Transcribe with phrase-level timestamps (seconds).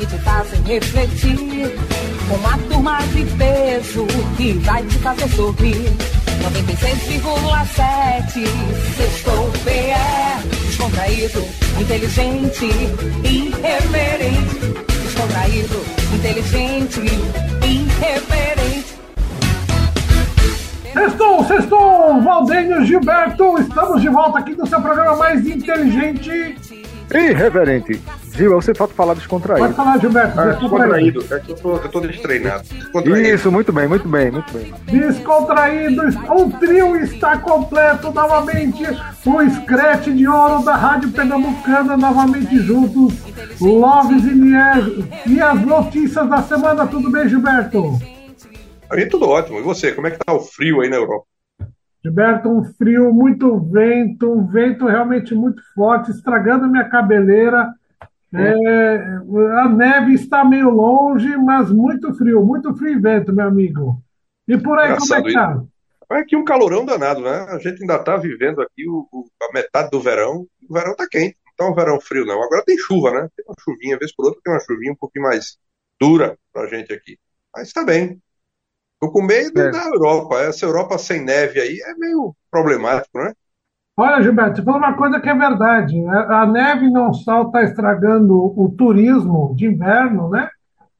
[0.00, 1.76] que te fazem refletir,
[2.30, 4.06] uma turma de peso
[4.36, 5.92] que vai te fazer sorrir.
[6.40, 8.46] 96,7
[8.96, 9.92] Sextou PE
[10.66, 11.44] Descontraído,
[11.78, 12.64] inteligente,
[13.22, 14.72] irreverente.
[15.02, 17.02] Descontraído, inteligente,
[17.62, 18.98] irreverente.
[20.94, 26.56] Sextou, sextou, Valdênio Gilberto, estamos de volta aqui no seu programa mais inteligente
[27.12, 28.00] Irreverente.
[28.32, 29.66] Gil, você falta falar descontraído.
[29.66, 30.40] Pode falar, Gilberto.
[30.40, 31.24] Ah, descontraído.
[31.30, 32.64] É que eu tô, eu tô destreinado.
[33.16, 34.72] Isso, muito bem, muito bem, muito bem.
[34.84, 36.02] Descontraído.
[36.30, 38.84] O trio está completo novamente.
[39.26, 43.14] O Scratch de ouro da Rádio Pernambucana novamente juntos.
[43.60, 45.06] Loves e Nier.
[45.26, 46.86] E as notícias da semana.
[46.86, 47.98] Tudo bem, Gilberto?
[48.90, 49.58] Aí tudo ótimo.
[49.58, 51.29] E você, como é que tá o frio aí na Europa?
[52.02, 57.72] Gilberto, um frio, muito vento, um vento realmente muito forte, estragando minha cabeleira.
[58.32, 59.18] É,
[59.58, 64.02] a neve está meio longe, mas muito frio, muito frio e vento, meu amigo.
[64.46, 65.62] E por aí, Engraçado como é que tá?
[66.12, 67.46] É aqui um calorão danado, né?
[67.48, 70.46] A gente ainda está vivendo aqui o, o, a metade do verão.
[70.68, 72.42] O verão tá quente, não tá um verão frio, não.
[72.42, 73.28] Agora tem chuva, né?
[73.36, 75.56] Tem uma chuvinha, vez por outra, tem uma chuvinha um pouquinho mais
[76.00, 77.16] dura pra gente aqui.
[77.54, 78.20] Mas está bem.
[79.00, 79.70] Tô com medo é.
[79.70, 80.36] da Europa.
[80.40, 83.32] Essa Europa sem neve aí é meio problemático, né?
[83.96, 85.98] Olha, Gilberto, você falou uma coisa que é verdade.
[86.06, 90.48] A neve não só está estragando o turismo de inverno, né?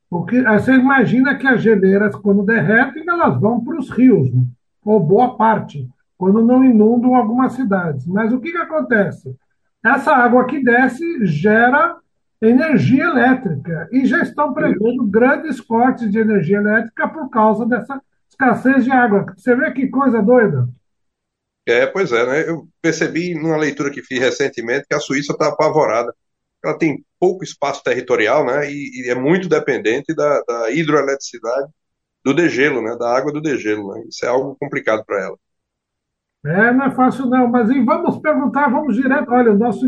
[0.08, 4.42] Porque você imagina que as geleiras, quando derretem, elas vão para os rios, né?
[4.84, 8.06] ou boa parte, quando não inundam algumas cidades.
[8.06, 9.36] Mas o que, que acontece?
[9.84, 11.96] Essa água que desce gera
[12.40, 18.84] energia elétrica e já estão prevendo grandes cortes de energia elétrica por causa dessa escassez
[18.84, 19.27] de água.
[19.36, 20.68] Você vê que coisa doida?
[21.67, 22.48] É, pois é, né?
[22.48, 26.14] Eu percebi numa leitura que fiz recentemente que a Suíça está apavorada.
[26.64, 28.70] Ela tem pouco espaço territorial, né?
[28.70, 31.70] E, e é muito dependente da, da, hidroeletricidade
[32.24, 32.96] do degelo, né?
[32.96, 33.95] Da água do degelo.
[33.95, 34.05] Né?
[34.08, 35.36] Isso é algo complicado para ela.
[36.45, 39.30] É, não é fácil não, mas e vamos perguntar, vamos direto.
[39.30, 39.86] Olha, o nosso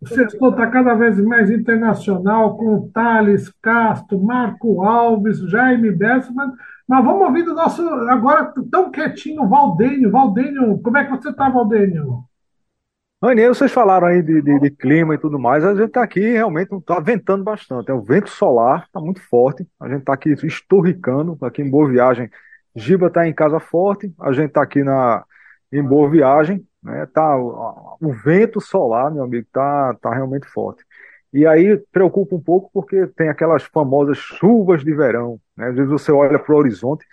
[0.00, 6.52] o setor está cada vez mais internacional, com Thales Castro, Marco Alves, Jaime Bessman.
[6.88, 10.10] Mas vamos ouvir do nosso, agora tão quietinho, Valdênio.
[10.10, 12.24] Valdênio, como é que você está, Valdênio?
[13.22, 16.20] Aninha, vocês falaram aí de, de, de, clima e tudo mais, a gente está aqui
[16.20, 17.90] realmente está ventando bastante.
[17.90, 19.68] É o vento solar, está muito forte.
[19.78, 22.30] A gente está aqui esturricando, aqui em Boa Viagem.
[22.74, 25.22] Giba está em casa forte, a gente está aqui na,
[25.70, 27.06] em Boa Viagem, né?
[27.06, 30.84] Tá, o, o vento solar, meu amigo, tá, tá realmente forte.
[31.32, 35.40] E aí preocupa um pouco porque tem aquelas famosas chuvas de verão.
[35.56, 35.68] Né?
[35.68, 37.06] Às vezes você olha para o horizonte,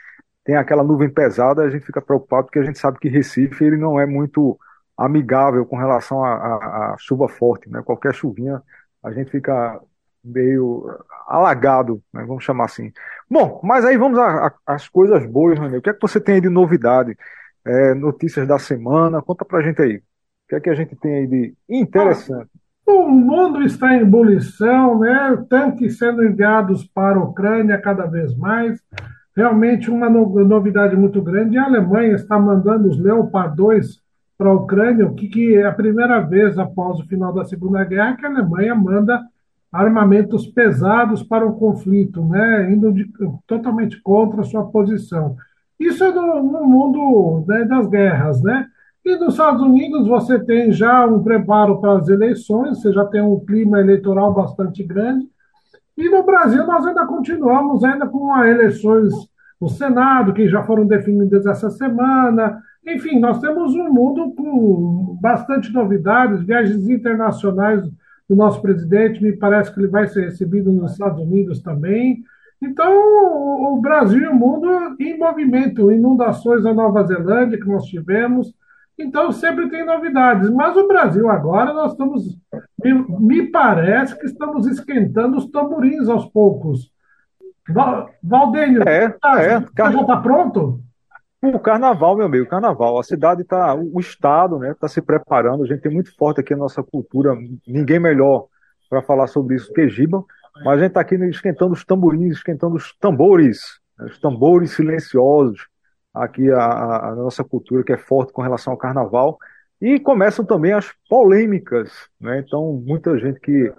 [0.43, 3.77] tem aquela nuvem pesada, a gente fica preocupado porque a gente sabe que Recife ele
[3.77, 4.57] não é muito
[4.97, 7.69] amigável com relação à chuva forte.
[7.69, 7.81] Né?
[7.83, 8.61] Qualquer chuvinha
[9.03, 9.79] a gente fica
[10.23, 10.85] meio
[11.27, 12.23] alagado, né?
[12.25, 12.91] vamos chamar assim.
[13.29, 14.19] Bom, mas aí vamos
[14.65, 15.77] às coisas boas, Rani.
[15.77, 17.15] O que é que você tem de novidade?
[17.65, 19.21] É, notícias da semana.
[19.21, 19.97] Conta pra gente aí.
[19.97, 20.01] O
[20.49, 22.49] que é que a gente tem aí de interessante?
[22.85, 25.43] O mundo está em ebulição, né?
[25.49, 28.81] Tanques sendo enviados para a Ucrânia cada vez mais.
[29.35, 31.57] Realmente uma novidade muito grande.
[31.57, 34.01] A Alemanha está mandando os Leopard 2
[34.37, 37.83] para a Ucrânia, o que, que é a primeira vez após o final da Segunda
[37.83, 39.21] Guerra que a Alemanha manda
[39.71, 42.71] armamentos pesados para o conflito, né?
[42.71, 43.11] Indo de,
[43.45, 45.35] totalmente contra a sua posição.
[45.79, 48.67] Isso é no, no mundo né, das guerras, né?
[49.05, 53.21] E nos Estados Unidos você tem já um preparo para as eleições, você já tem
[53.21, 55.25] um clima eleitoral bastante grande.
[55.97, 59.13] E no Brasil nós ainda continuamos ainda com as eleições
[59.59, 62.61] no Senado, que já foram definidas essa semana.
[62.85, 67.81] Enfim, nós temos um mundo com bastante novidades, viagens internacionais
[68.29, 72.23] do nosso presidente, me parece que ele vai ser recebido nos Estados Unidos também.
[72.61, 72.91] Então,
[73.73, 74.67] o Brasil e o mundo
[74.99, 78.53] em movimento, inundações na Nova Zelândia que nós tivemos.
[78.97, 80.49] Então, sempre tem novidades.
[80.49, 82.37] Mas o Brasil agora, nós estamos,
[82.83, 86.91] me, me parece que estamos esquentando os tamborins aos poucos.
[88.23, 90.79] Valdênio, é, tá, é, já está pronto?
[91.43, 92.97] O carnaval, meu amigo, carnaval.
[92.99, 95.63] A cidade está, o estado, né, está se preparando.
[95.63, 97.35] A gente tem muito forte aqui a nossa cultura.
[97.67, 98.47] Ninguém melhor
[98.89, 100.23] para falar sobre isso que Giba.
[100.63, 105.67] Mas a gente está aqui esquentando os tamborins, esquentando os tambores, né, os tambores silenciosos.
[106.13, 109.37] aqui a, a, nossa cultura, que é forte com relação ao carnaval.
[109.79, 112.39] E começam também as polêmicas, né?
[112.39, 113.71] Então, muita gente que,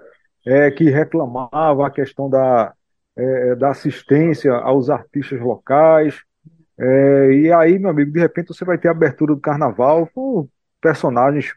[0.46, 2.72] é, que reclamava a questão da,
[3.16, 6.22] é, da assistência aos artistas locais.
[6.78, 10.48] É, e aí, meu amigo, de repente você vai ter a abertura do carnaval com
[10.80, 11.52] personagens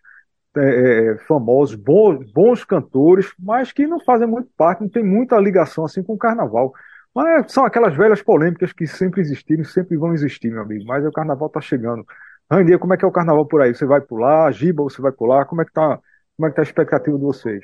[0.57, 5.37] é, é famosos, bons, bons cantores, mas que não fazem muito parte, não tem muita
[5.37, 6.73] ligação assim com o carnaval.
[7.13, 10.85] Mas são aquelas velhas polêmicas que sempre existiram, sempre vão existir, meu amigo.
[10.85, 12.05] Mas o carnaval está chegando.
[12.49, 13.73] Randia, como é que é o carnaval por aí?
[13.73, 14.51] Você vai pular?
[14.51, 15.45] Giba, você vai pular?
[15.45, 15.99] Como é que tá,
[16.37, 17.61] como é que tá a expectativa de vocês?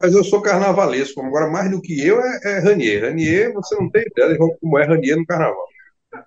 [0.00, 3.02] Mas eu sou carnavalesco, agora mais do que eu é, é Ranier.
[3.02, 5.66] Ranier, você não tem ideia de como é Ranier no carnaval.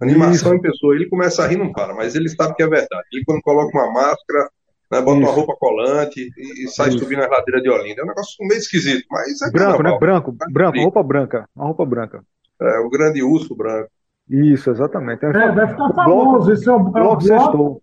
[0.01, 0.55] Animação Isso.
[0.55, 3.07] em pessoa, ele começa a rir não para, mas ele sabe que é verdade.
[3.11, 4.49] Ele quando coloca uma máscara,
[4.91, 5.27] né, bota Isso.
[5.29, 6.99] uma roupa colante e, e sai Isso.
[6.99, 8.01] subindo a ladeira de Olinda.
[8.01, 9.93] É um negócio meio esquisito, mas é Branco, carnaval.
[9.93, 9.99] né?
[9.99, 12.23] Branco, branco, roupa branca, uma roupa branca.
[12.61, 13.89] É, o grande urso branco.
[14.29, 15.25] Isso, exatamente.
[15.25, 16.51] É, vai ficar famoso.
[16.51, 17.81] Esse é o, é o bloco,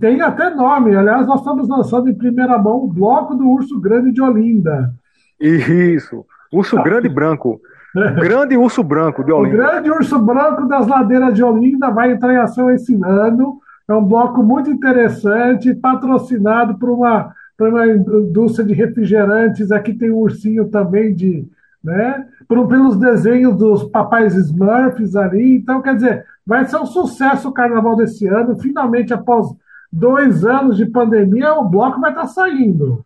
[0.00, 0.94] tem até nome.
[0.96, 4.92] Aliás, nós estamos lançando em primeira mão o bloco do Urso Grande de Olinda.
[5.40, 6.24] Isso.
[6.52, 7.60] Urso Grande Branco.
[7.94, 9.54] grande Urso Branco de Olinda.
[9.54, 13.60] O Grande Urso Branco das Ladeiras de Olinda vai entrar em ação esse ano.
[13.88, 19.70] É um bloco muito interessante, patrocinado por uma, por uma indústria de refrigerantes.
[19.70, 21.46] Aqui tem um ursinho também de,
[21.82, 22.26] né?
[22.48, 25.56] Por, pelos desenhos dos papais Smurfs ali.
[25.56, 28.58] Então, quer dizer, vai ser um sucesso o carnaval desse ano.
[28.58, 29.46] Finalmente, após
[29.92, 33.04] dois anos de pandemia, o bloco vai estar saindo.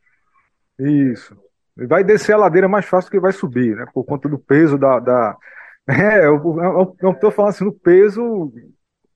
[0.79, 1.37] Isso.
[1.77, 3.85] Vai descer a ladeira mais fácil que vai subir, né?
[3.93, 4.99] Por conta do peso da.
[4.99, 5.37] da...
[5.89, 6.41] É, eu,
[7.03, 8.53] não estou falando assim do peso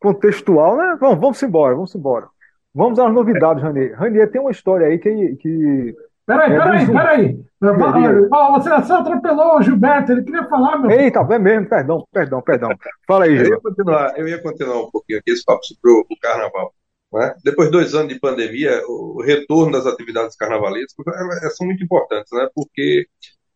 [0.04, 0.98] contextual, né?
[1.00, 2.28] Vamos, vamos embora, vamos embora.
[2.74, 3.98] Vamos às novidades, Ranier.
[3.98, 5.96] Ranier, tem uma história aí que, que
[6.26, 7.44] Peraí, é, peraí, peraí.
[7.60, 10.90] Você, você atropelou o Gilberto, ele queria falar, meu.
[10.90, 12.70] Eita, é mesmo, perdão, perdão, perdão.
[13.06, 13.46] Fala aí, Gil.
[13.46, 16.74] Eu ia continuar, eu ia continuar um pouquinho aqui esse papo sobre o, o carnaval.
[17.12, 17.34] Né?
[17.44, 22.32] Depois de dois anos de pandemia, o retorno das atividades carnavalescas elas são muito importantes,
[22.32, 22.48] né?
[22.54, 23.06] porque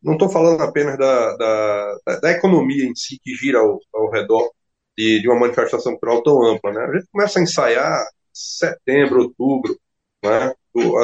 [0.02, 4.48] não estou falando apenas da, da, da, economia em si que gira ao, ao redor
[4.98, 6.72] de, de uma manifestação cultural tão ampla.
[6.72, 6.84] Né?
[6.84, 8.04] A gente começa a ensaiar
[8.34, 9.78] setembro, outubro,
[10.24, 10.52] né?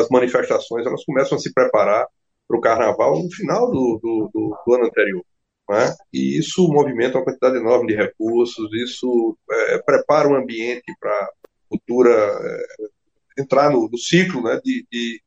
[0.01, 2.05] as manifestações elas começam a se preparar
[2.49, 5.25] para o carnaval no final do, do, do, do ano anterior.
[5.71, 5.95] Né?
[6.13, 11.31] E isso movimenta uma quantidade enorme de recursos, isso é, prepara o ambiente para a
[11.69, 15.23] cultura é, entrar no, no ciclo né, de, de,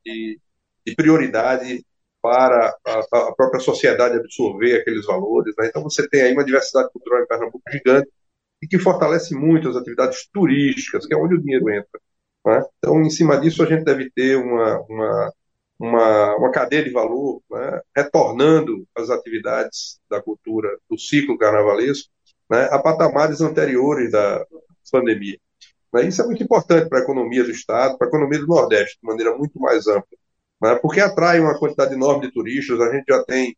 [0.86, 1.84] de, prioridade
[2.22, 5.54] para a, a, própria sociedade absorver aqueles valores.
[5.58, 5.66] Né?
[5.68, 8.08] Então você tem aí uma diversidade cultural em Pernambuco gigante
[8.62, 12.00] e que fortalece muito as atividades turísticas, que é onde o dinheiro entra.
[12.46, 12.62] Né?
[12.78, 15.32] Então, em cima disso, a gente deve ter uma, uma,
[15.78, 17.80] uma, uma cadeia de valor, né?
[17.96, 22.10] retornando as atividades da cultura do ciclo carnavalesco
[22.50, 22.68] né?
[22.70, 24.44] a patamares anteriores da
[24.90, 25.38] pandemia.
[25.92, 26.08] Né?
[26.08, 29.06] Isso é muito importante para a economia do Estado, para a economia do Nordeste, de
[29.06, 30.18] maneira muito mais ampla,
[30.62, 30.74] né?
[30.76, 33.56] porque atrai uma quantidade enorme de turistas, a gente já tem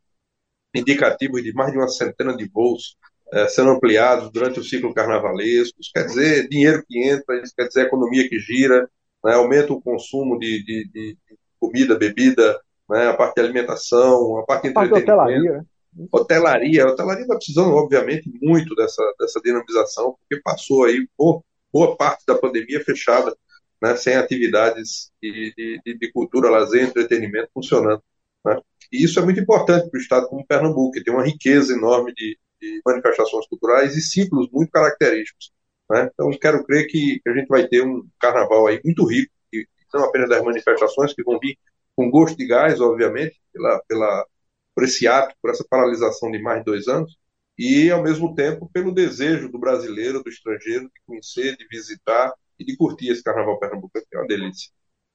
[0.75, 2.97] indicativos de mais de uma centena de voos
[3.33, 5.79] é, sendo ampliados durante o ciclo carnavalesco.
[5.81, 8.89] Isso quer dizer dinheiro que entra, isso quer dizer economia que gira,
[9.25, 11.17] né, aumenta o consumo de, de, de
[11.59, 15.13] comida, bebida, né, a parte de alimentação, a parte de entretenimento.
[15.13, 15.65] Hotelaria, né?
[16.11, 16.85] hotelaria.
[16.85, 21.43] A hotelaria está precisando, obviamente, muito dessa, dessa dinamização, porque passou aí boa,
[21.73, 23.37] boa parte da pandemia fechada,
[23.83, 28.03] né, sem atividades de, de, de cultura, lazer, entretenimento funcionando.
[28.45, 28.59] Né?
[28.93, 32.13] E isso é muito importante para o estado como Pernambuco, que tem uma riqueza enorme
[32.15, 35.53] de, de manifestações culturais e ciclos muito característicos.
[35.91, 36.11] Né?
[36.13, 40.05] Então, quero crer que, a gente vai ter um carnaval aí muito rico, e não
[40.05, 41.59] apenas das manifestações que vão vir
[41.97, 44.27] com gosto de gás, obviamente, pela, pela,
[44.75, 47.19] por esse ato, por essa paralisação de mais de dois anos,
[47.59, 52.65] e, ao mesmo tempo, pelo desejo do brasileiro, do estrangeiro, de conhecer, de visitar e
[52.65, 54.71] de curtir esse carnaval pernambucano, que é uma delícia.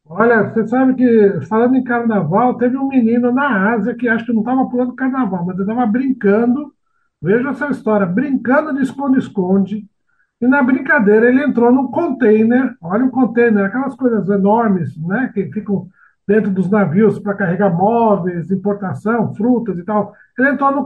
[0.08, 4.34] Olha, você sabe que, falando em carnaval, teve um menino na Ásia que acho que
[4.34, 6.75] não estava pulando carnaval, mas estava brincando
[7.26, 9.84] Veja essa história, brincando de esconde-esconde,
[10.40, 15.52] e na brincadeira ele entrou num container, olha um container, aquelas coisas enormes, né, que
[15.52, 15.88] ficam
[16.28, 20.14] dentro dos navios para carregar móveis, importação, frutas e tal.
[20.38, 20.86] Ele entrou no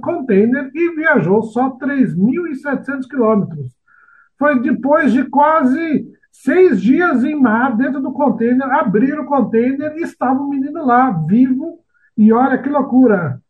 [0.00, 3.72] container e viajou só 3.700 quilômetros.
[4.38, 10.02] Foi depois de quase seis dias em mar, dentro do container, abriram o container e
[10.02, 11.80] estava o menino lá, vivo.
[12.16, 13.41] E olha que loucura!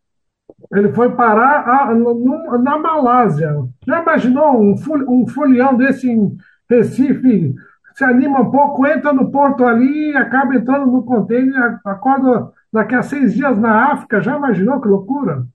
[0.70, 3.54] Ele foi parar a, no, na Malásia.
[3.86, 4.74] Já imaginou um,
[5.08, 6.36] um folião desse em
[6.68, 7.54] Recife?
[7.94, 13.02] Se anima um pouco, entra no porto ali, acaba entrando no container, acorda daqui a
[13.02, 14.22] seis dias na África.
[14.22, 15.46] Já imaginou que loucura?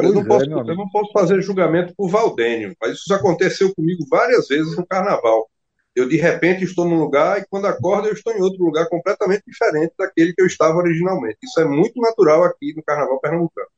[0.00, 4.48] Eu não, posso, eu não posso fazer julgamento por Valdênio, mas isso aconteceu comigo várias
[4.48, 5.48] vezes no carnaval.
[5.94, 9.42] Eu, de repente, estou num lugar e, quando acordo, eu estou em outro lugar completamente
[9.46, 11.38] diferente daquele que eu estava originalmente.
[11.42, 13.68] Isso é muito natural aqui no Carnaval Pernambucano.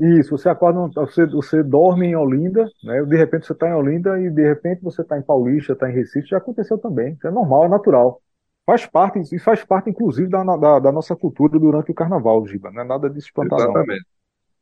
[0.00, 3.04] Isso, você acorda, você, você dorme em Olinda, né?
[3.04, 5.94] De repente você está em Olinda e de repente você está em Paulista, está em
[5.94, 7.12] Recife, já aconteceu também.
[7.12, 8.22] Isso é normal, é natural.
[8.64, 12.70] Faz parte, e faz parte, inclusive, da, da, da nossa cultura durante o carnaval, Giba.
[12.70, 13.70] Não é nada de espantadão.
[13.70, 14.06] Exatamente.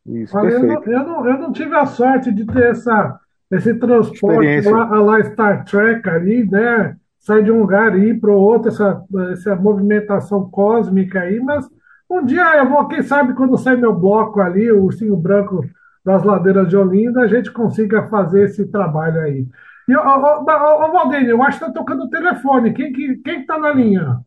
[0.07, 0.91] Isso, eu, perfeito.
[0.91, 3.21] não, eu, não, eu não tive a sorte de ter essa,
[3.53, 6.97] esse transporte lá, lá Star Trek ali, né?
[7.21, 11.69] Sair de um lugar e ir para o outro, essa, essa movimentação cósmica aí, mas
[12.09, 15.65] um dia eu vou, quem sabe, quando sair meu bloco ali, o ursinho branco
[16.05, 19.47] das ladeiras de Olinda, a gente consiga fazer esse trabalho aí.
[19.87, 22.73] E, ô, ô, ô, ô, Valdênio, eu acho que está tocando o telefone.
[22.73, 24.21] Quem que quem que tá na linha?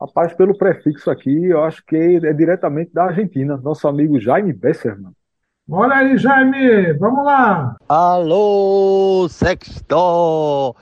[0.00, 3.56] Rapaz, pelo prefixo aqui, eu acho que é diretamente da Argentina.
[3.56, 5.12] Nosso amigo Jaime Besserman.
[5.68, 7.76] Olha aí, Jaime, vamos lá.
[7.88, 10.74] Alô, sexto.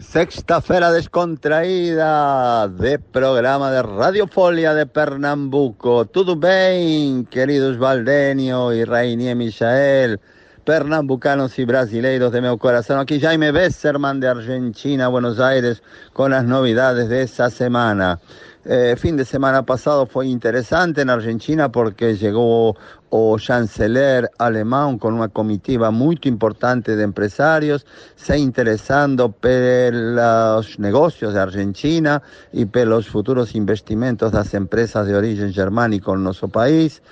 [0.00, 6.04] Sexta-feira descontraída de programa de Radiofolia de Pernambuco.
[6.04, 10.20] Tudo bem, queridos Valdenio e Rainier Michael,
[10.64, 13.00] pernambucanos e brasileiros de meu coração.
[13.00, 15.82] Aqui Jaime Besserman de Argentina, Buenos Aires,
[16.14, 18.20] com as novidades dessa semana.
[18.64, 22.76] Eh, fin de semana pasado fue interesante en Argentina porque llegó
[23.10, 27.86] o chanceler alemán con una comitiva muy importante de empresarios,
[28.16, 32.22] se interesando por los negocios de Argentina
[32.52, 37.02] y por los futuros investimentos de las empresas de origen germánico en nuestro país.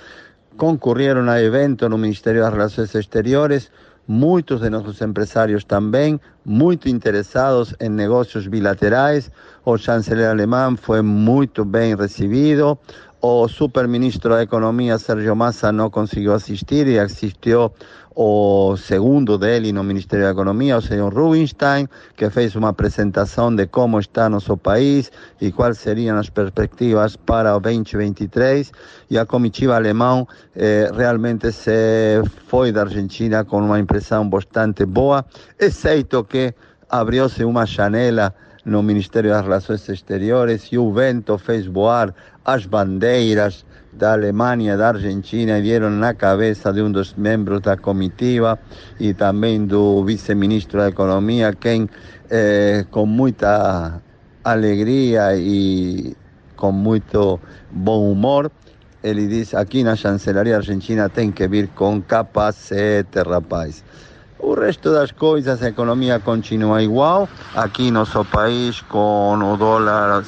[0.55, 3.71] Concurrieron al evento no Ministerio das Relações Exteriores,
[4.07, 9.29] muitos de nossos empresários também, muito interessados em negócios bilaterais.
[9.65, 12.79] O chanceler alemão foi muito bem recebido.
[13.29, 17.73] O superministro da Economia, Sérgio Massa, não conseguiu assistir e assistiu
[18.15, 23.67] o segundo dele no Ministério da Economia, o senhor Rubinstein, que fez uma apresentação de
[23.67, 28.71] como está nosso país e quais seriam as perspectivas para o 2023.
[29.09, 35.25] E a comitiva alemã eh, realmente se foi da Argentina com uma impressão bastante boa,
[35.59, 36.55] exceto que
[36.89, 38.33] abriu-se uma janela
[38.67, 42.13] no Ministério das Relações Exteriores e o vento fez voar
[42.47, 47.75] as bandeiras da Alemanha, da Argentina e dieron na cabeça de um dos membros da
[47.75, 48.57] comitiva
[48.99, 51.89] e também do vice-ministro da Economia, quem
[52.29, 54.01] eh, com muita
[54.43, 56.15] alegria e
[56.55, 57.39] com muito
[57.69, 58.49] bom humor,
[59.03, 63.83] ele diz aqui na chancelaria argentina tem que vir com capacete, rapaz.
[64.39, 67.27] O resto das coisas, a economia continua igual.
[67.55, 70.23] Aqui nosso país com o dólar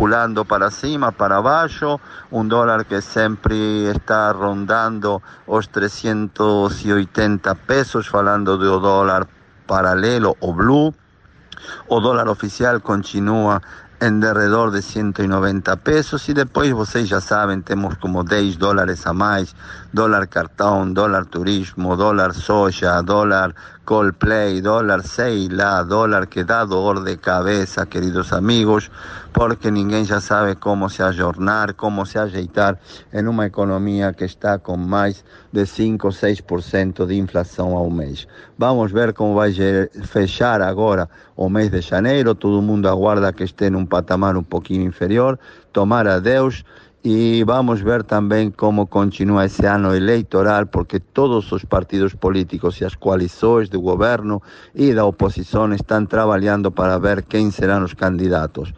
[0.00, 2.00] pulando para cima, para baixo,
[2.32, 9.28] um dólar que sempre está rondando os 380 pesos, falando do dólar
[9.66, 10.94] paralelo o blue.
[11.86, 13.60] O dólar oficial continua
[14.00, 19.12] em derredor de 190 pesos e depois vocês já sabem, temos como 10 dólares a
[19.12, 19.54] mais,
[19.92, 23.54] dólar cartão, dólar turismo, dólar soja, dólar
[23.84, 28.88] Coldplay, dólar sei lá, dólar que dá dor de cabeça, queridos amigos,
[29.32, 32.78] porque ninguém já sabe como se ajornar, como se ajeitar
[33.12, 38.28] em uma economia que está com mais de 5 ou 6% de inflação ao mês.
[38.56, 39.52] Vamos ver como vai
[40.04, 44.84] fechar agora o mês de janeiro, todo mundo aguarda que esteja num patamar um pouquinho
[44.84, 45.36] inferior,
[45.72, 46.64] tomar a Deus
[47.02, 52.84] e vamos ver também como continua esse ano eleitoral, porque todos os partidos políticos e
[52.84, 54.42] as coalições do governo
[54.74, 58.72] e da oposição estão trabalhando para ver quem serão os candidatos.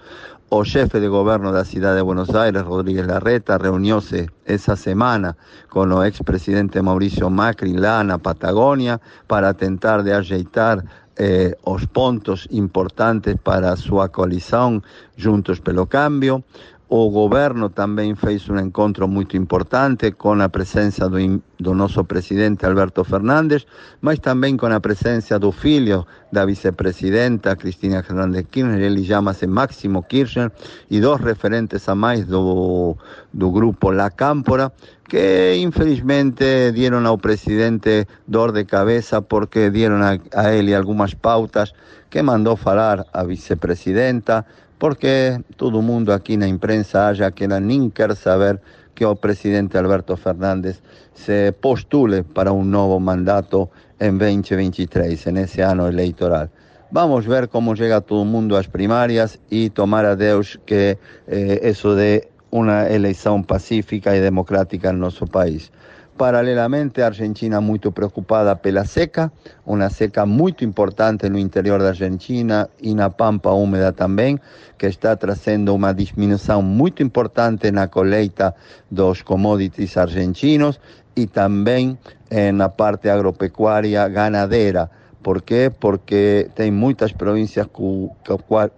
[0.51, 5.35] O chefe de governo da cidade de Buenos Aires, Rodríguez Larreta, reuniu-se essa semana
[5.71, 10.85] com o ex-presidente Mauricio Macri lá na Patagônia para tentar de ajeitar
[11.17, 14.83] eh, os pontos importantes para a sua coalição
[15.17, 16.45] Juntos pelo Cambio.
[16.95, 21.17] O governo também fez um encontro muito importante com a presença do,
[21.59, 23.67] do nosso presidente Alberto Fernandes,
[24.03, 30.03] mas também com a presença do filho da vice-presidenta Cristina Fernández Kirchner, ele chama-se Máximo
[30.03, 30.53] Kirchner,
[30.91, 32.95] e dois referentes a mais do,
[33.33, 34.71] grupo La Cámpora,
[35.09, 41.73] que infelizmente dieron ao presidente dor de cabeça porque dieron a, a ele algumas pautas
[42.11, 44.45] que mandou falar a vice-presidenta,
[44.83, 48.61] porque todo mundo aqui na imprensa acha que ela nem quer saber
[48.97, 50.83] que o presidente Alberto Fernández
[51.15, 53.71] se postule para um novo mandato
[54.01, 56.49] em 2023, nesse ano eleitoral.
[56.91, 60.99] Vamos ver como chega todo mundo às primárias e tomar a Deus que
[61.29, 65.71] eh, isso dê uma eleição pacífica e democrática no nosso país.
[66.17, 69.33] Paralelamente, a Argentina muito preocupada pela seca,
[69.67, 74.39] uma seca muito importante no interior da Argentina e na pampa úmida também,
[74.77, 78.55] que está trazendo uma diminuição muito importante na colheita
[78.91, 80.79] dos commodities argentinos
[81.17, 81.99] e também
[82.31, 84.91] eh, na parte agropecuária ganadeira.
[85.23, 85.73] Por quê?
[85.81, 87.67] Porque tem muitas províncias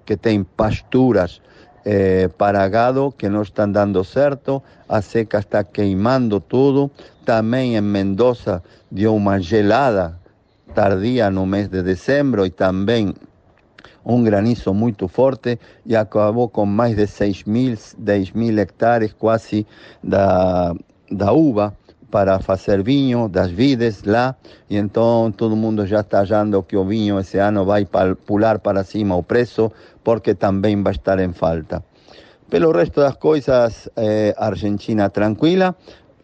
[0.07, 1.41] que, têm pasturas
[1.85, 6.91] eh, para gado que no están dando certo, a seca está queimando tudo.
[7.25, 8.63] Também em Mendoza
[8.93, 10.21] dio uma gelada
[10.75, 13.15] tardía no mês de dezembro e também
[14.05, 19.67] um granizo muito forte e acabou com mais de 6 mil, 10 mil hectares quase
[20.03, 20.75] da,
[21.11, 21.75] da uva
[22.11, 24.37] para fazer vinho das vides lá
[24.69, 27.87] e então todo mundo já está achando que o vinho esse ano vai
[28.27, 31.83] pular para cima o preço porque também vai estar em falta.
[32.51, 35.75] Pelo resto das coisas, eh, Argentina tranquila,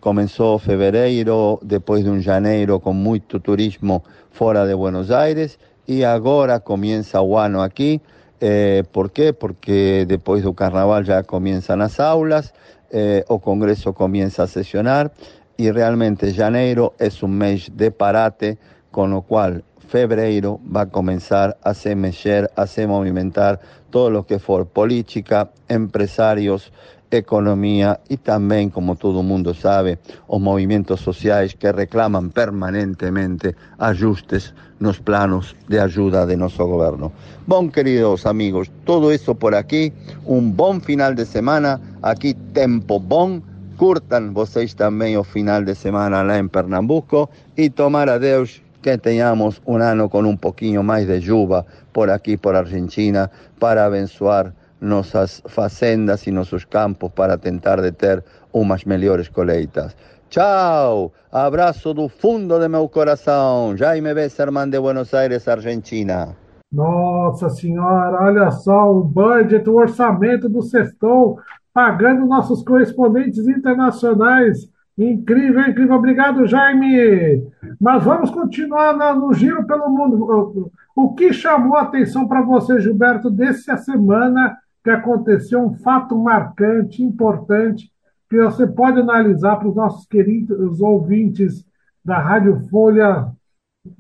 [0.01, 6.59] começou fevereiro, depois de um janeiro com muito turismo fora de Buenos Aires e agora
[6.59, 8.01] começa o ano aqui.
[8.41, 9.33] Eh, por quê?
[9.33, 12.53] Porque depois do carnaval já começam as aulas,
[12.91, 15.11] eh, o Congresso começa a sessionar
[15.59, 18.59] e realmente janeiro é um mês de parate,
[18.91, 24.25] com o qual febrero va a comenzar a se mexer, a se movimentar todo lo
[24.25, 26.73] que for política, empresarios,
[27.19, 29.99] economía y también, como todo mundo sabe,
[30.29, 37.13] los movimientos sociales que reclaman permanentemente ajustes nos planos de ayuda de nuestro gobierno.
[37.47, 39.93] Bon, queridos amigos, todo eso por aquí,
[40.25, 43.43] un buen final de semana, aquí tempo bon,
[43.77, 48.97] curtan vocês também o final de semana lá em Pernambuco e tomar a Deus que
[48.97, 54.55] tenhamos um ano com um pouquinho mais de chuva por aqui, por Argentina, para abençoar
[54.81, 59.97] nossas fazendas e nossos campos para tentar de ter umas melhores colheitas.
[60.29, 61.13] Tchau!
[61.31, 63.77] Abraço do fundo do meu coração.
[63.77, 66.37] Jaime Besserman de Buenos Aires, Argentina.
[66.73, 71.39] Nossa Senhora, olha só o budget, o orçamento do Sextou,
[71.75, 75.97] pagando nossos correspondentes internacionais Incrível, incrível.
[75.97, 77.43] Obrigado, Jaime.
[77.81, 80.71] Mas vamos continuar no giro pelo mundo.
[80.95, 87.03] O que chamou a atenção para você, Gilberto, dessa semana que aconteceu um fato marcante,
[87.03, 87.91] importante,
[88.29, 91.65] que você pode analisar para os nossos queridos ouvintes
[92.05, 93.33] da Rádio Folha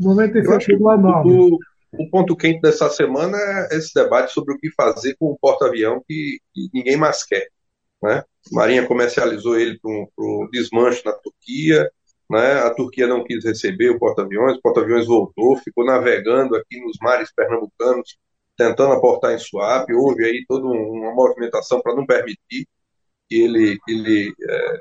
[0.00, 1.58] 97,9?
[1.92, 6.00] O, ponto quente dessa semana é esse debate sobre o que fazer com o porta-avião
[6.06, 7.48] que, que ninguém mais quer.
[8.00, 8.22] Né?
[8.52, 9.90] Marinha comercializou ele para
[10.24, 11.90] o desmanche na Turquia,
[12.30, 12.60] né?
[12.60, 17.32] a Turquia não quis receber o porta-aviões, o porta-aviões voltou, ficou navegando aqui nos mares
[17.34, 18.16] pernambucanos,
[18.60, 22.68] tentando aportar em Suape, houve aí toda uma movimentação para não permitir
[23.26, 24.80] que ele, ele é,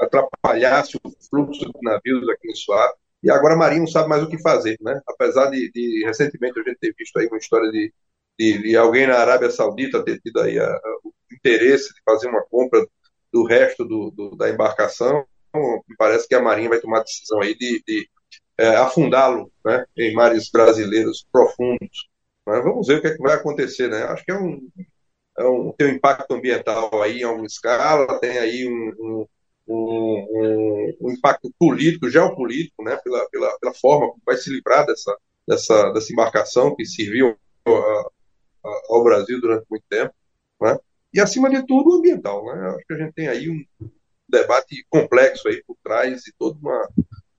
[0.00, 4.22] atrapalhasse o fluxo de navios aqui em Suape, e agora a Marinha não sabe mais
[4.22, 5.02] o que fazer, né?
[5.06, 7.92] apesar de, de recentemente a gente ter visto aí uma história de,
[8.38, 10.98] de, de alguém na Arábia Saudita ter tido aí a, a,
[11.30, 12.86] interesse de fazer uma compra
[13.30, 15.26] do resto do, do, da embarcação,
[15.98, 18.08] parece que a Marinha vai tomar a decisão aí de, de
[18.56, 22.07] é, afundá-lo né, em mares brasileiros profundos.
[22.48, 23.88] Mas vamos ver o que, é que vai acontecer.
[23.88, 24.02] Né?
[24.04, 24.68] Acho que é um,
[25.38, 29.26] é um, tem um impacto ambiental aí em alguma escala, tem aí um,
[29.68, 35.14] um, um, impacto político, geopolítico, né, pela, pela, pela forma como vai se livrar dessa,
[35.46, 37.70] dessa, dessa embarcação que serviu a,
[38.64, 40.14] a, ao Brasil durante muito tempo.
[40.60, 40.76] Né?
[41.12, 42.44] e, acima de tudo, ambiental.
[42.46, 42.68] Né?
[42.68, 43.64] Acho que a gente tem aí um
[44.28, 46.88] debate complexo aí por trás e toda uma,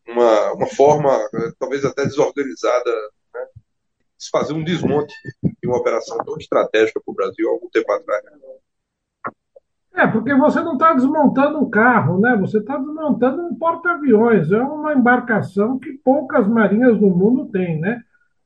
[0.07, 1.17] uma, uma forma,
[1.59, 2.91] talvez até desorganizada,
[4.19, 4.25] né?
[4.25, 7.91] de fazer um desmonte de uma operação tão estratégica para o Brasil há algum tempo
[7.91, 8.23] atrás.
[9.95, 12.35] É, porque você não está desmontando um carro, né?
[12.37, 14.51] Você está desmontando um porta-aviões.
[14.51, 18.01] É uma embarcação que poucas marinhas do mundo têm, né?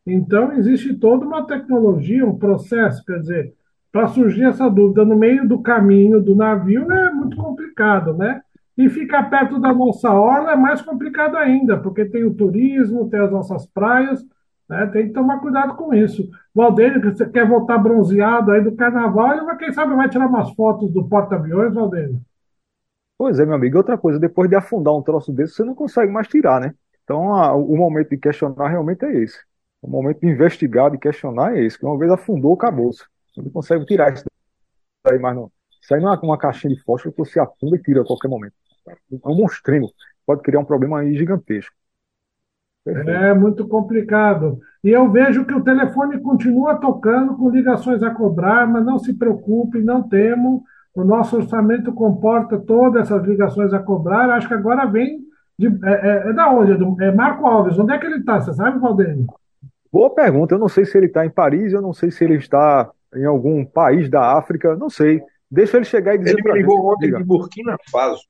[0.06, 3.54] Então, existe toda uma tecnologia, um processo, quer dizer,
[3.92, 8.42] para surgir essa dúvida no meio do caminho do navio é muito complicado, né?
[8.76, 13.20] E ficar perto da nossa orla é mais complicado ainda, porque tem o turismo, tem
[13.20, 14.26] as nossas praias,
[14.74, 14.88] né?
[14.88, 16.30] Tem que tomar cuidado com isso.
[16.54, 20.52] Valdeiro, que você quer voltar bronzeado aí do carnaval, ele, quem sabe vai tirar umas
[20.54, 22.20] fotos do porta-aviões, Valdeiro?
[23.18, 23.78] Pois é, meu amigo.
[23.78, 26.74] Outra coisa, depois de afundar um troço desse, você não consegue mais tirar, né?
[27.04, 29.40] Então, a, o momento de questionar realmente é esse.
[29.82, 31.78] O momento de investigar, de questionar é esse.
[31.78, 33.04] Que uma vez afundou, acabou-se.
[33.34, 34.26] Você não consegue tirar isso
[35.06, 35.52] daí mais não.
[35.82, 38.30] Isso aí não é uma caixinha de fósforo que você afunda e tira a qualquer
[38.30, 38.54] momento.
[38.88, 39.90] É um monstrinho.
[40.26, 41.76] Pode criar um problema aí gigantesco.
[42.86, 44.60] É muito complicado.
[44.84, 49.14] E eu vejo que o telefone continua tocando com ligações a cobrar, mas não se
[49.14, 50.64] preocupe, não temo.
[50.94, 54.30] O nosso orçamento comporta todas essas ligações a cobrar.
[54.30, 55.22] Acho que agora vem
[55.58, 56.74] De, é, é, é, da onde?
[57.04, 57.80] É Marco Alves.
[57.80, 58.42] Onde é que ele está?
[58.42, 59.28] Você sabe, Valdênio?
[59.92, 60.56] Boa pergunta.
[60.56, 63.26] Eu não sei se ele está em Paris, eu não sei se ele está em
[63.26, 65.22] algum país da África, não sei.
[65.50, 68.24] Deixa ele chegar e dizer Ele me ligou ontem de Burkina Faso.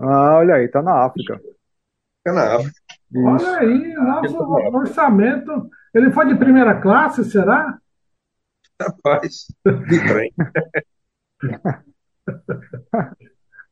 [0.00, 1.38] Ah, olha aí, está na África.
[2.18, 2.83] Está na África.
[3.14, 3.24] Isso.
[3.24, 5.70] Olha aí, nosso orçamento.
[5.94, 7.78] Ele foi de primeira classe, será?
[8.80, 10.32] Rapaz, de trem.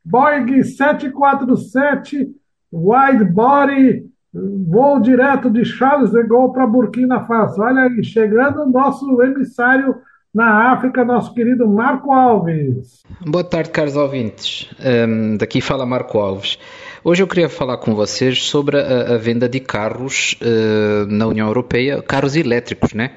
[0.05, 2.29] Boeing 747,
[2.71, 7.61] wide body, voo direto de Charles de Gaulle para Burkina Faso.
[7.61, 9.95] Olha aí, chegando o nosso emissário
[10.33, 13.03] na África, nosso querido Marco Alves.
[13.25, 14.69] Boa tarde, caros ouvintes.
[14.83, 16.57] Um, daqui fala Marco Alves.
[17.05, 21.45] Hoje eu queria falar com vocês sobre a, a venda de carros uh, na União
[21.47, 23.11] Europeia, carros elétricos, né?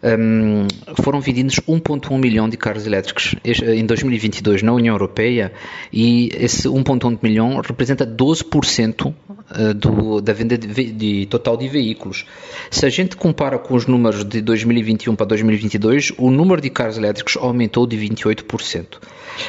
[0.00, 0.68] Um,
[1.02, 5.52] foram vendidos 1,1 milhão de carros elétricos em 2022 na União Europeia
[5.92, 9.12] e esse 1,1 milhão representa 12%
[9.48, 12.26] eh, do, da venda de, de, total de veículos.
[12.68, 16.98] Se a gente compara com os números de 2021 para 2022, o número de carros
[16.98, 18.98] elétricos aumentou de 28%.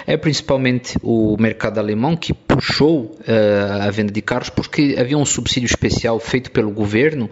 [0.06, 5.26] É principalmente o mercado alemão que puxou uh, a venda de carros porque havia um
[5.26, 7.30] subsídio especial feito pelo governo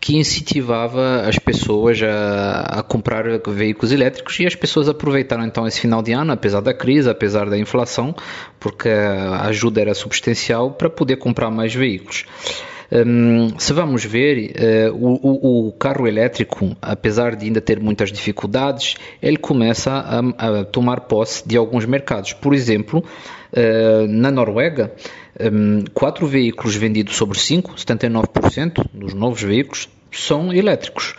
[0.00, 5.78] que incentivava as pessoas a, a, comprar veículos elétricos e as pessoas aproveitaram então esse
[5.78, 8.14] final de ano, apesar da crise, apesar da inflação,
[8.58, 12.24] porque a ajuda era substancial para poder comprar mais veículos.
[12.92, 14.52] Um, se vamos ver,
[14.90, 20.64] uh, o, o, carro elétrico, apesar de ainda ter muitas dificuldades, ele começa a, a
[20.64, 22.32] tomar posse de alguns mercados.
[22.32, 23.04] Por exemplo,
[23.52, 24.92] uh, na Noruega,
[25.52, 31.14] um, quatro veículos vendidos sobre cinco, 79% dos novos veículos, são elétricos.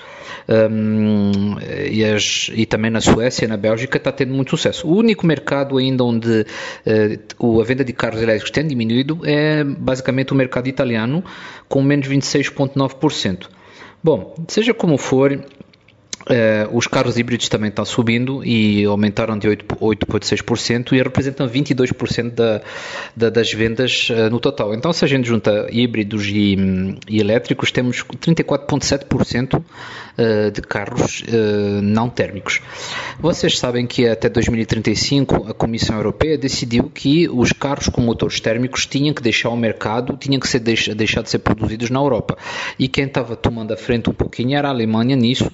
[0.50, 1.56] Um,
[1.90, 4.88] e, as, e, também na Suécia e na Bélgica está tendo muito sucesso.
[4.88, 6.46] O único mercado ainda onde
[7.40, 11.24] uh, a venda de carros elétricos tem diminuído é basicamente o mercado italiano,
[11.70, 13.48] com menos 26,9%.
[14.04, 15.46] Bom, seja como for,
[16.22, 22.62] Uh, os carros híbridos também estão subindo e aumentaram de 8,6% e representam 22% da,
[23.16, 24.74] da, das vendas uh, no total.
[24.76, 26.56] Então, se a gente junta híbridos e,
[27.10, 31.24] e elétricos, temos 34,7% uh, de carros
[31.84, 32.62] não térmicos.
[33.20, 38.86] Vocês sabem que até 2035 a Comissão Europeia decidiu que os carros com motores térmicos
[38.86, 42.38] tinham que deixar o mercado, tinham que ser deixar, deixar de ser produzidos na Europa.
[42.78, 45.52] E quem estava tomando a frente um pouquinho era a Alemanha nisso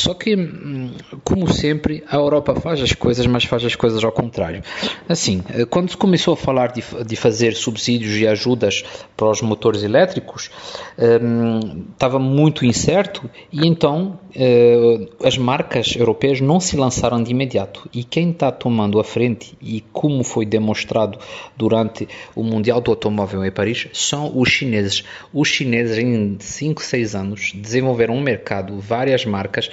[0.00, 4.10] só que, hum, como sempre, a Europa faz as coisas, mas faz as coisas ao
[4.10, 4.62] contrário.
[5.08, 8.82] Assim, eh, quando se começou a falar de, de fazer subsídios e ajudas
[9.16, 10.50] para os motores elétricos,
[10.98, 17.88] um, estava muito incerto e então uh, as marcas europeias não se lançaram de imediato.
[17.92, 21.18] E quem está tomando a frente, e como foi demonstrado
[21.56, 25.04] durante o Mundial do Automóvel em Paris, são os chineses.
[25.32, 29.70] Os chineses, em 5, 6 anos, desenvolveram um mercado, várias marcas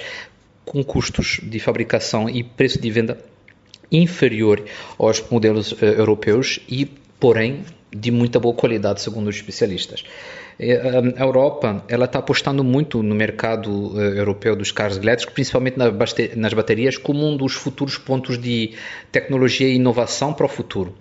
[0.68, 3.18] com custos de fabricação e preço de venda
[3.90, 4.62] inferior
[4.98, 6.84] aos modelos uh, europeus e,
[7.18, 10.04] porém, de muita boa qualidade, segundo os especialistas.
[10.60, 15.78] Eh, a Europa ela está apostando muito no mercado uh, europeu dos carros elétricos, principalmente
[16.36, 18.74] nas baterias, como um dos futuros pontos de
[19.10, 20.94] tecnologia e inovação para o futuro.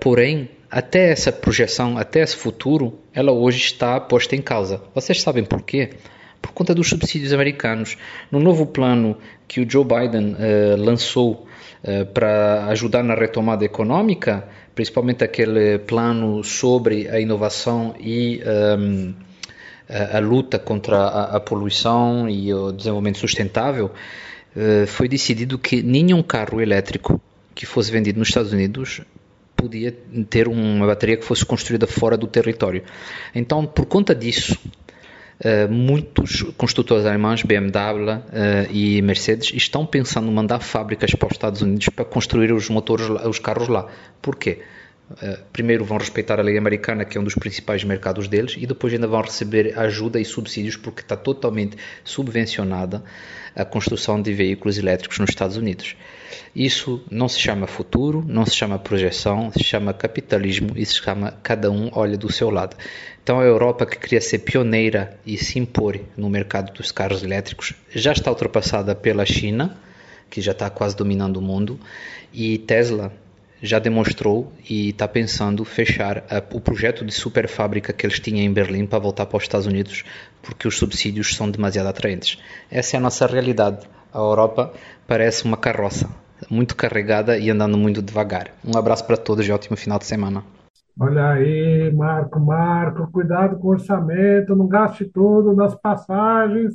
[0.00, 4.82] Porém, até essa projeção, até esse futuro, ela hoje está posta em causa.
[4.94, 5.90] Vocês sabem por quê?
[6.40, 7.96] Por conta dos subsídios americanos.
[8.30, 11.46] No novo plano que o Joe Biden uh, lançou
[11.82, 19.14] uh, para ajudar na retomada econômica, principalmente aquele plano sobre a inovação e um, ehm,
[19.88, 23.90] a, a, luta contra a, a, poluição e o desenvolvimento sustentável,
[24.56, 27.20] uh, foi decidido que nenhum carro elétrico
[27.54, 29.02] que fosse vendido nos Estados Unidos
[29.60, 29.94] podia
[30.30, 32.82] ter uma bateria que fosse construída fora do território.
[33.34, 34.56] Então, por conta disso,
[35.70, 38.22] muitos construtores alemães, BMW uh,
[38.70, 43.08] e Mercedes, estão pensando em mandar fábricas para os Estados Unidos para construir os motores,
[43.08, 43.86] os carros lá.
[44.20, 44.58] Por quê?
[45.10, 48.66] Uh, primeiro vão respeitar a lei americana, que é um dos principais mercados deles, e
[48.66, 53.02] depois ainda vão receber ajuda e subsídios, porque está totalmente subvencionada
[53.54, 55.96] a construção de veículos elétricos nos Estados Unidos.
[56.54, 61.32] Isso não se chama futuro, não se chama projeção, se chama capitalismo e se chama
[61.42, 62.76] cada um olha do seu lado.
[63.22, 67.74] Então a Europa que queria ser pioneira e se impor no mercado dos carros elétricos
[67.94, 69.76] já está ultrapassada pela China,
[70.28, 71.78] que já está quase dominando o mundo,
[72.32, 73.12] e Tesla
[73.62, 78.40] já demonstrou e está pensando fechar a, o projeto de super fábrica que eles tinham
[78.40, 80.04] em Berlim para voltar para os Estados Unidos
[80.42, 82.38] porque os subsídios são demasiado atraentes.
[82.70, 83.86] Essa é a nossa realidade.
[84.12, 84.72] A Europa
[85.06, 86.08] parece uma carroça,
[86.50, 88.48] muito carregada e andando muito devagar.
[88.64, 90.42] Um abraço para todos e ótimo final de semana.
[90.98, 96.74] Olha aí, Marco, Marco, cuidado com o orçamento, não gaste tudo nas passagens.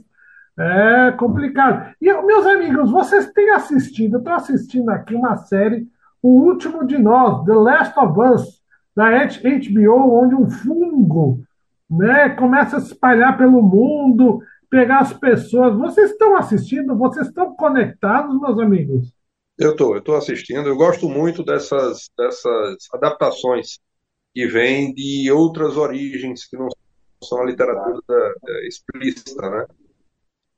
[0.58, 1.93] É complicado.
[2.02, 5.86] E, meus amigos, vocês têm assistido, eu estou assistindo aqui uma série,
[6.25, 8.59] O Último de Nós, The Last of Us,
[8.95, 11.43] da HBO, onde um fungo
[11.88, 15.77] né, começa a se espalhar pelo mundo, pegar as pessoas.
[15.77, 16.97] Vocês estão assistindo?
[16.97, 19.13] Vocês estão conectados, meus amigos?
[19.55, 20.67] Eu estou, eu estou assistindo.
[20.67, 23.77] Eu gosto muito dessas, dessas adaptações
[24.33, 26.69] que vêm de outras origens que não
[27.23, 28.01] são a literatura
[28.49, 29.67] é, explícita, né?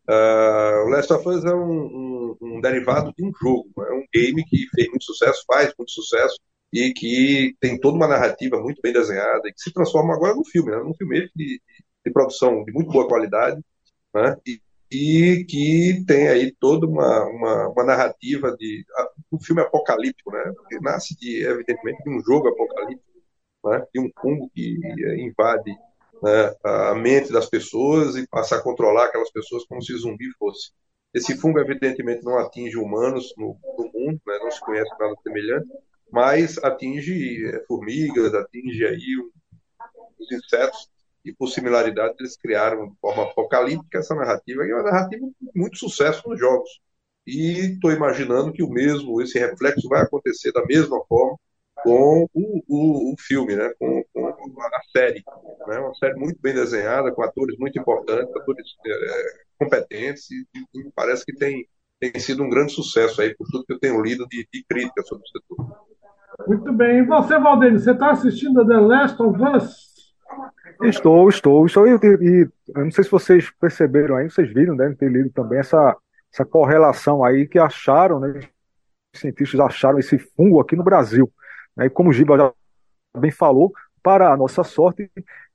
[0.10, 4.06] Uh, o Last of Us é um, um, um, derivado de um jogo, é um
[4.14, 6.38] game que fez muito sucesso, faz muito sucesso
[6.72, 10.46] e que tem toda uma narrativa muito bem desenhada e que se transforma agora num
[10.46, 10.78] filme, né?
[10.78, 11.62] num filme de,
[12.06, 13.62] de produção de muito boa qualidade
[14.14, 14.38] né?
[14.48, 18.86] e, e que tem aí toda uma, uma, uma narrativa de
[19.30, 20.54] um filme apocalíptico, né?
[20.70, 23.22] que nasce de evidentemente de um jogo apocalíptico,
[23.66, 23.86] né?
[23.94, 24.80] de um fungo que
[25.20, 25.76] invade
[26.22, 30.72] né, a mente das pessoas e passar a controlar aquelas pessoas como se zumbi fosse.
[31.14, 35.68] Esse fungo, evidentemente, não atinge humanos no, no mundo, né, não se conhece nada semelhante,
[36.12, 39.18] mas atinge é, formigas, atinge aí
[40.20, 40.90] os insetos,
[41.24, 45.52] e por similaridade eles criaram de forma apocalíptica essa narrativa, e é uma narrativa de
[45.56, 46.70] muito sucesso nos jogos.
[47.26, 51.38] E estou imaginando que o mesmo, esse reflexo vai acontecer da mesma forma
[51.84, 53.72] com o, o, o filme, né?
[53.80, 55.24] com, com, a série.
[55.68, 55.80] Né?
[55.80, 59.24] Uma série muito bem desenhada, com atores muito importantes, atores é,
[59.60, 61.68] competentes, e, e, parece que tem,
[62.00, 65.04] tem sido um grande sucesso aí, por tudo que eu tenho lido de, de crítica
[65.04, 65.88] sobre o setor.
[66.48, 67.00] Muito bem.
[67.00, 69.88] E você, Valdir, você está assistindo The Last of Us?
[70.84, 71.88] Estou, estou, estou.
[71.88, 75.60] E, e eu não sei se vocês perceberam aí, vocês viram, devem ter lido também
[75.60, 75.96] essa,
[76.32, 78.42] essa correlação aí que acharam, né?
[79.14, 81.32] Os cientistas acharam esse fungo aqui no Brasil.
[81.78, 81.86] Né?
[81.86, 82.52] E como o Giba já
[83.18, 85.10] bem falou, para a nossa sorte,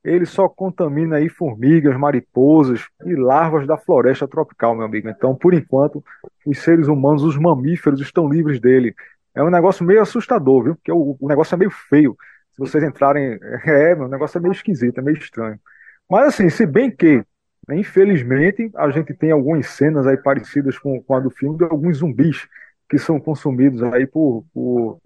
[0.04, 5.08] ele só contamina aí formigas, mariposas e larvas da floresta tropical, meu amigo.
[5.08, 6.02] Então, por enquanto,
[6.44, 8.94] os seres humanos, os mamíferos, estão livres dele.
[9.34, 10.74] É um negócio meio assustador, viu?
[10.74, 12.16] Porque o, o negócio é meio feio.
[12.52, 13.38] Se vocês entrarem.
[13.64, 15.58] É, o negócio é meio esquisito, é meio estranho.
[16.10, 17.24] Mas assim, se bem que,
[17.70, 21.98] infelizmente, a gente tem algumas cenas aí parecidas com, com a do filme de alguns
[21.98, 22.46] zumbis
[22.88, 25.00] que são consumidos aí por, por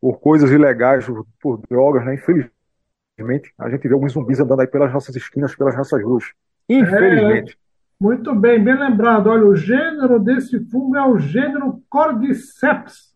[0.00, 1.06] por coisas ilegais,
[1.40, 2.14] por, drogas, né?
[2.14, 6.24] Infelizmente, a gente vê alguns zumbis andando aí pelas nossas esquinas, pelas nossas ruas.
[6.68, 7.52] Infelizmente.
[7.52, 7.68] É,
[8.00, 9.28] muito bem, bem lembrado.
[9.28, 13.12] Olha, o gênero desse fungo é o gênero Cordyceps,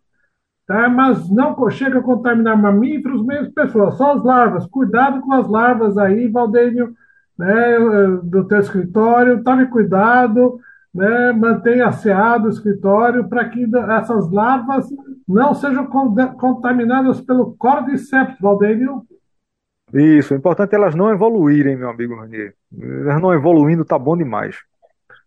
[0.66, 0.88] tá?
[0.88, 4.66] mas não chega a contaminar mamíferos, mesmo pessoas, só as larvas.
[4.66, 6.94] Cuidado com as larvas aí, Valdênio,
[7.38, 7.78] né,
[8.24, 10.58] do teu escritório, tome cuidado,
[10.94, 14.86] né, mantenha asseado o escritório para que essas larvas
[15.26, 19.02] não sejam contaminadas pelo Cordyceps, Valdênio.
[19.92, 22.54] Isso, o importante é elas não evoluírem, meu amigo Ranier.
[22.78, 24.56] Elas não evoluindo tá bom demais.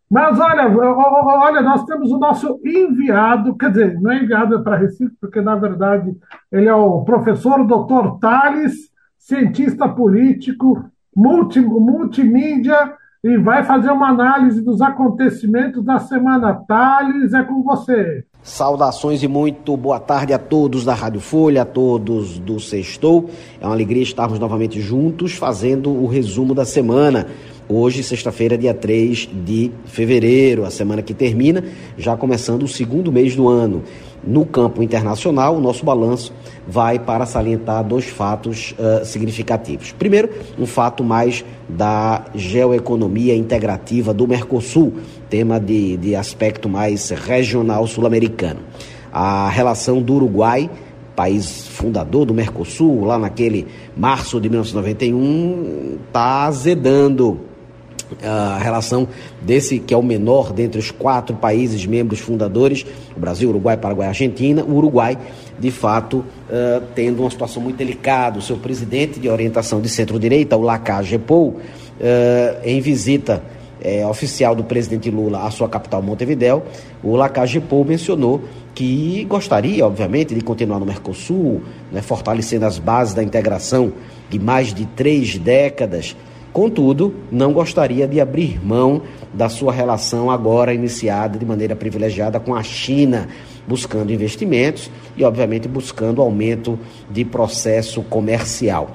[0.10, 5.16] Mas olha, olha, nós temos o nosso enviado, quer dizer, não é enviado para Recife,
[5.20, 6.16] porque na verdade
[6.52, 8.20] ele é o professor Dr.
[8.20, 12.94] Tales, cientista político, multi, multimídia,
[13.26, 16.54] e vai fazer uma análise dos acontecimentos da semana.
[16.54, 18.24] Tales, é com você.
[18.44, 23.28] Saudações e muito boa tarde a todos da Rádio Folha, a todos do Sextou.
[23.60, 27.26] É uma alegria estarmos novamente juntos fazendo o resumo da semana.
[27.68, 31.64] Hoje, sexta-feira, dia 3 de fevereiro, a semana que termina,
[31.98, 33.82] já começando o segundo mês do ano.
[34.26, 36.34] No campo internacional, o nosso balanço
[36.68, 39.92] vai para salientar dois fatos uh, significativos.
[39.92, 44.94] Primeiro, um fato mais da geoeconomia integrativa do Mercosul,
[45.30, 48.62] tema de, de aspecto mais regional sul-americano.
[49.14, 50.70] A relação do Uruguai,
[51.16, 57.40] país fundador do Mercosul, lá naquele março de 1991, está azedando
[58.24, 59.08] a relação
[59.42, 64.08] desse que é o menor dentre os quatro países membros fundadores, o Brasil, Uruguai, Paraguai
[64.08, 65.18] e Argentina, o Uruguai,
[65.60, 68.40] de fato, uh, tendo uma situação muito delicada.
[68.40, 71.62] O seu presidente de orientação de centro-direita, o Lacage Pou, uh,
[72.64, 73.42] em visita
[73.84, 76.64] uh, oficial do presidente Lula à sua capital Montevidéu,
[77.04, 78.42] o Lacage Pou mencionou
[78.74, 83.94] que gostaria, obviamente, de continuar no Mercosul, né, fortalecendo as bases da integração
[84.30, 86.16] de mais de três décadas
[86.56, 89.02] Contudo, não gostaria de abrir mão
[89.34, 93.28] da sua relação agora iniciada de maneira privilegiada com a China,
[93.68, 96.80] buscando investimentos e, obviamente, buscando aumento
[97.12, 98.92] de processo comercial.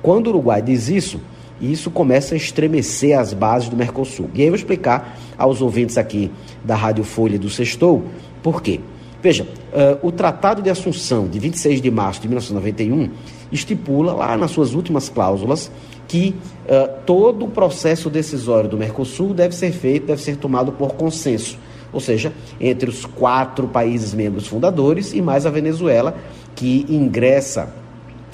[0.00, 1.20] Quando o Uruguai diz isso,
[1.60, 4.30] isso começa a estremecer as bases do Mercosul.
[4.32, 6.30] E aí eu vou explicar aos ouvintes aqui
[6.64, 8.04] da Rádio Folha do Sextou
[8.42, 8.80] por quê.
[9.22, 13.10] Veja, uh, o Tratado de Assunção de 26 de março de 1991
[13.52, 15.70] estipula lá nas suas últimas cláusulas
[16.12, 20.92] que uh, todo o processo decisório do Mercosul deve ser feito, deve ser tomado por
[20.92, 21.56] consenso,
[21.90, 26.14] ou seja, entre os quatro países membros fundadores e mais a Venezuela,
[26.54, 27.74] que ingressa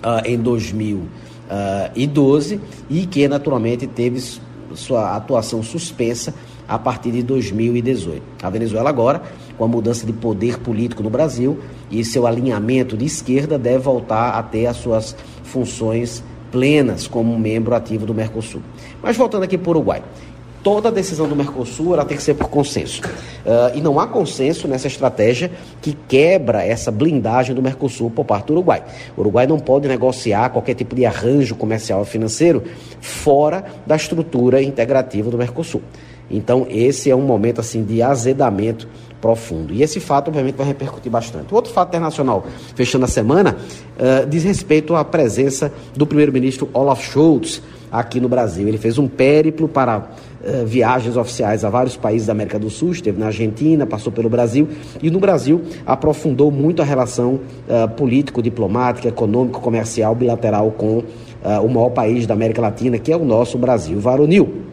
[0.03, 2.61] uh, em 2012
[2.91, 4.21] e que naturalmente teve
[4.75, 6.35] sua atuação suspensa
[6.67, 8.21] a partir de 2018.
[8.43, 9.23] A Venezuela agora,
[9.57, 11.61] com a mudança de poder político no Brasil
[11.93, 15.14] e seu alinhamento de esquerda, deve voltar a ter as suas
[15.45, 18.63] funções plenas como membro ativo do Mercosul.
[19.03, 20.03] Mas voltando aqui para o Uruguai.
[20.63, 23.01] Toda decisão do Mercosul ela tem que ser por consenso.
[23.01, 28.47] Uh, e não há consenso nessa estratégia que quebra essa blindagem do Mercosul por parte
[28.47, 28.83] do Uruguai.
[29.17, 32.65] O Uruguai não pode negociar qualquer tipo de arranjo comercial ou financeiro
[33.01, 35.81] fora da estrutura integrativa do Mercosul.
[36.31, 38.89] Então, esse é um momento assim de azedamento
[39.20, 39.72] profundo.
[39.72, 41.54] E esse fato, obviamente, vai repercutir bastante.
[41.54, 43.57] Outro fato internacional, fechando a semana,
[43.96, 48.68] uh, diz respeito à presença do primeiro-ministro Olaf Scholz aqui no Brasil.
[48.68, 52.92] Ele fez um périplo para uh, viagens oficiais a vários países da América do Sul,
[52.92, 54.68] esteve na Argentina, passou pelo Brasil
[55.02, 61.02] e no Brasil aprofundou muito a relação uh, político-diplomática, econômico-comercial bilateral com
[61.62, 64.67] o maior país da América Latina, que é o nosso Brasil varonil.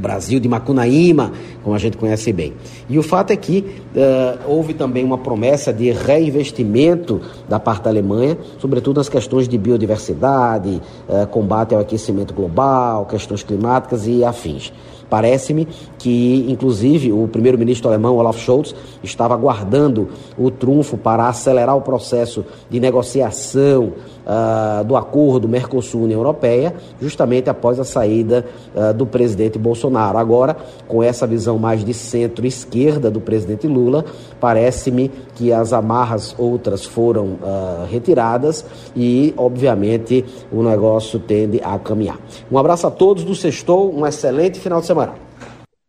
[0.00, 1.32] Brasil de Macunaíma,
[1.62, 2.54] como a gente conhece bem.
[2.88, 3.60] E o fato é que
[3.94, 9.56] uh, houve também uma promessa de reinvestimento da parte da Alemanha, sobretudo nas questões de
[9.56, 14.72] biodiversidade, uh, combate ao aquecimento global, questões climáticas e afins.
[15.08, 15.66] Parece-me
[16.00, 22.44] que, inclusive, o primeiro-ministro alemão Olaf Scholz estava aguardando o trunfo para acelerar o processo
[22.70, 23.92] de negociação
[24.24, 30.16] uh, do acordo Mercosul-União Europeia, justamente após a saída uh, do presidente Bolsonaro.
[30.16, 30.56] Agora,
[30.88, 34.06] com essa visão mais de centro-esquerda do presidente Lula,
[34.40, 38.64] parece-me que as amarras outras foram uh, retiradas
[38.96, 42.18] e, obviamente, o negócio tende a caminhar.
[42.50, 45.29] Um abraço a todos do Sextou, um excelente final de semana.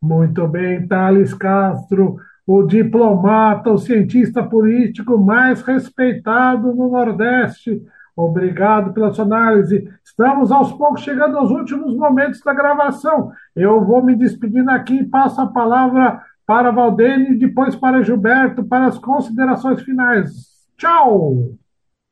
[0.01, 7.83] Muito bem, Thales Castro, o diplomata, o cientista político mais respeitado no Nordeste.
[8.15, 9.87] Obrigado pela sua análise.
[10.03, 13.31] Estamos aos poucos chegando aos últimos momentos da gravação.
[13.55, 18.87] Eu vou me despedindo aqui e passo a palavra para Valdene depois para Gilberto para
[18.87, 20.29] as considerações finais.
[20.77, 21.53] Tchau!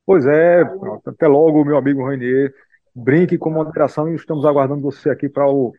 [0.05, 0.61] Pois é,
[1.05, 2.53] até logo, meu amigo Rainier.
[2.95, 5.73] Brinque com moderação e estamos aguardando você aqui para o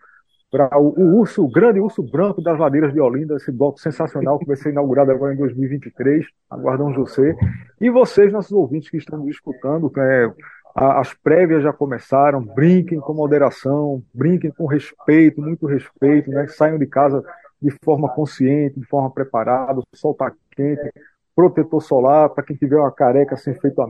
[0.51, 4.39] para o, o, urso, o grande urso branco das ladeiras de Olinda, esse bloco sensacional
[4.39, 6.27] que vai ser inaugurado agora em 2023.
[6.51, 7.37] Aguardamos você.
[7.81, 10.33] E vocês, nossos ouvintes que estão nos escutando, é,
[10.75, 16.47] as prévias já começaram, brinquem com moderação, brinquem com respeito, muito respeito, né?
[16.49, 17.25] Saiam de casa
[17.63, 20.91] de forma consciente, de forma preparada, sol está quente,
[21.37, 23.89] protetor solar, para quem tiver uma careca sem feito a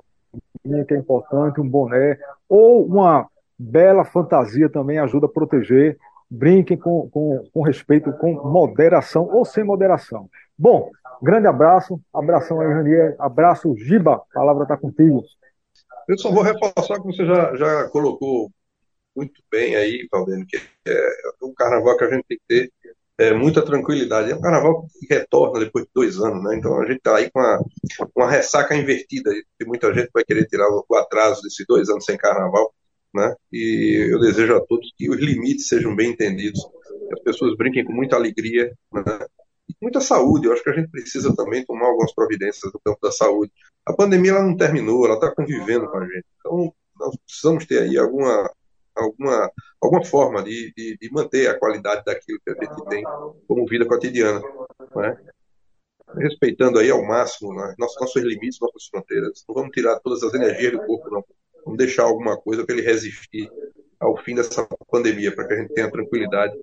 [0.64, 2.18] minha, que é importante, um boné,
[2.48, 3.26] ou uma
[3.58, 5.96] bela fantasia também ajuda a proteger
[6.30, 10.30] brinquem com, com, com respeito, com moderação ou sem moderação.
[10.56, 10.90] Bom,
[11.20, 15.24] grande abraço, abração aí, Janier, abraço, Giba, a palavra está contigo.
[16.06, 18.50] Eu só vou reforçar que você já, já colocou
[19.16, 21.06] muito bem aí, Valdeno, que é
[21.42, 22.72] um carnaval que a gente tem que ter
[23.18, 24.30] é, muita tranquilidade.
[24.30, 26.56] É um carnaval que retorna depois de dois anos, né?
[26.56, 27.60] Então a gente está aí com uma,
[28.16, 32.16] uma ressaca invertida, e muita gente vai querer tirar o atraso desses dois anos sem
[32.16, 32.72] carnaval
[33.14, 33.34] né?
[33.52, 36.60] E eu desejo a todos que os limites sejam bem entendidos,
[37.08, 39.26] que as pessoas brinquem com muita alegria, né?
[39.80, 40.46] Muita saúde.
[40.46, 43.52] Eu acho que a gente precisa também tomar algumas providências no campo da saúde.
[43.86, 46.26] A pandemia ela não terminou, ela está convivendo com a gente.
[46.38, 48.50] Então, nós precisamos ter aí alguma
[48.94, 53.02] alguma, alguma forma de, de, de, manter a qualidade daquilo que a gente tem
[53.46, 54.40] como vida cotidiana.
[54.96, 55.16] Né?
[56.16, 57.74] Respeitando aí ao máximo né?
[57.78, 59.44] nossos, nossos limites, nossas fronteiras.
[59.48, 61.24] Não vamos tirar todas as energias do corpo, não.
[61.64, 63.50] Vamos deixar alguma coisa para ele resistir
[63.98, 66.58] ao fim dessa pandemia, para que a gente tenha tranquilidade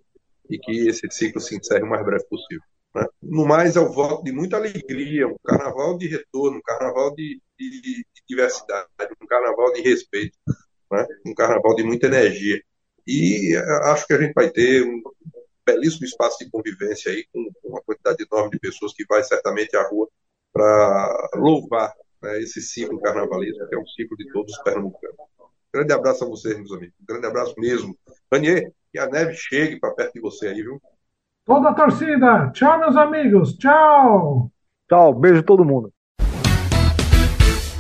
[0.49, 2.63] e que esse ciclo se encerre o mais breve possível.
[2.95, 3.05] Né?
[3.21, 7.39] No mais, é o voto de muita alegria, um carnaval de retorno, um carnaval de,
[7.60, 8.88] de, de diversidade,
[9.21, 10.38] um carnaval de respeito,
[10.91, 11.05] né?
[11.25, 12.62] um carnaval de muita energia.
[13.05, 15.02] E eh, acho que a gente vai ter um
[15.65, 19.87] belíssimo espaço de convivência aí, com uma quantidade enorme de pessoas que vai certamente à
[19.87, 20.08] rua
[20.54, 25.17] para louvar né, esse ciclo carnavalesco, que é um ciclo de todos os pernambucanos.
[25.73, 26.95] Grande abraço a vocês, meus amigos.
[27.07, 27.95] Grande abraço mesmo.
[28.31, 30.81] Ranier, que a neve chegue para perto de você aí, viu?
[31.45, 32.51] Toda a torcida.
[32.51, 33.53] Tchau, meus amigos.
[33.57, 34.51] Tchau.
[34.89, 35.13] Tchau.
[35.13, 35.91] Beijo a todo mundo.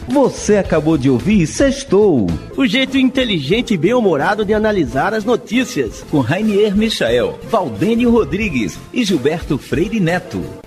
[0.07, 6.21] Você acabou de ouvir Sextou, o jeito inteligente e bem-humorado de analisar as notícias, com
[6.21, 10.66] Rainier Michael, Valdênio Rodrigues e Gilberto Freire Neto.